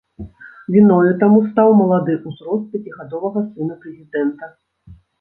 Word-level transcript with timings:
Віною 0.75 1.11
таму 1.25 1.43
стаў 1.51 1.69
малады 1.83 2.17
ўзрост 2.25 2.67
пяцігадовага 2.75 3.47
сына 3.53 3.81
прэзідэнта. 3.85 4.55